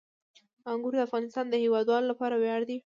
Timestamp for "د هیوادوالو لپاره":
1.49-2.35